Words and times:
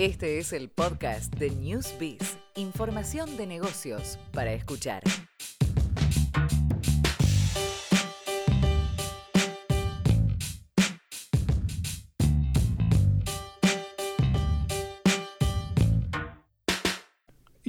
Este 0.00 0.38
es 0.38 0.54
el 0.54 0.70
podcast 0.70 1.34
de 1.34 1.50
Newsbeat. 1.50 2.22
Información 2.56 3.36
de 3.36 3.46
negocios 3.46 4.18
para 4.32 4.50
escuchar. 4.54 5.02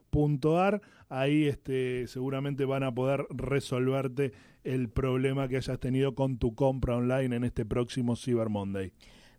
Ahí 1.09 1.45
este, 1.45 2.05
seguramente 2.07 2.65
van 2.65 2.83
a 2.83 2.93
poder 2.93 3.25
resolverte 3.29 4.31
el 4.63 4.89
problema 4.89 5.47
que 5.47 5.57
hayas 5.57 5.79
tenido 5.79 6.13
con 6.13 6.37
tu 6.37 6.53
compra 6.53 6.97
online 6.97 7.35
en 7.35 7.43
este 7.43 7.65
próximo 7.65 8.15
Cyber 8.15 8.49
Monday. 8.49 8.91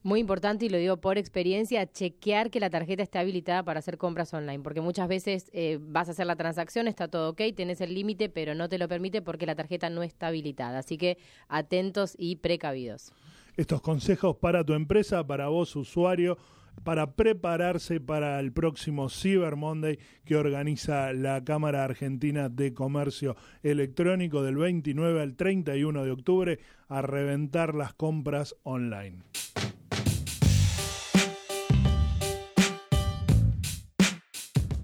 Muy 0.02 0.20
importante, 0.20 0.64
y 0.64 0.70
lo 0.70 0.78
digo 0.78 0.96
por 0.96 1.18
experiencia, 1.18 1.86
chequear 1.86 2.50
que 2.50 2.58
la 2.58 2.70
tarjeta 2.70 3.02
esté 3.02 3.18
habilitada 3.18 3.62
para 3.62 3.80
hacer 3.80 3.98
compras 3.98 4.32
online, 4.32 4.60
porque 4.60 4.80
muchas 4.80 5.08
veces 5.08 5.50
eh, 5.52 5.78
vas 5.78 6.08
a 6.08 6.12
hacer 6.12 6.26
la 6.26 6.36
transacción, 6.36 6.88
está 6.88 7.06
todo 7.06 7.30
ok, 7.30 7.42
tenés 7.54 7.82
el 7.82 7.92
límite, 7.92 8.30
pero 8.30 8.54
no 8.54 8.70
te 8.70 8.78
lo 8.78 8.88
permite 8.88 9.20
porque 9.20 9.44
la 9.44 9.54
tarjeta 9.54 9.90
no 9.90 10.02
está 10.02 10.28
habilitada. 10.28 10.78
Así 10.78 10.96
que 10.96 11.18
atentos 11.48 12.14
y 12.18 12.36
precavidos. 12.36 13.12
Estos 13.58 13.82
consejos 13.82 14.36
para 14.36 14.64
tu 14.64 14.72
empresa, 14.72 15.26
para 15.26 15.48
vos 15.48 15.76
usuario, 15.76 16.38
para 16.84 17.12
prepararse 17.12 18.00
para 18.00 18.40
el 18.40 18.52
próximo 18.52 19.08
Cyber 19.08 19.56
Monday 19.56 19.98
que 20.24 20.36
organiza 20.36 21.12
la 21.12 21.44
Cámara 21.44 21.84
Argentina 21.84 22.48
de 22.48 22.74
Comercio 22.74 23.36
Electrónico 23.62 24.42
del 24.42 24.56
29 24.56 25.22
al 25.22 25.36
31 25.36 26.04
de 26.04 26.10
octubre 26.10 26.58
a 26.88 27.02
reventar 27.02 27.74
las 27.74 27.94
compras 27.94 28.56
online. 28.62 29.18